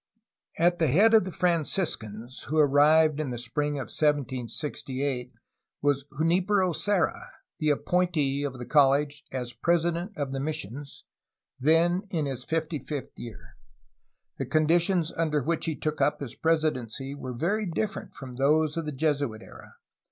[0.57, 5.31] At the head of the Franciscans who arrived in the spring of 1768
[5.83, 11.03] was Junfpero Serra, the appointee of the college as president of the mis sions,
[11.59, 13.57] then in his fifty fifth year.
[14.39, 18.85] The conditions under which he took up his presidency were very different from those of
[18.85, 19.73] the Jesuit era.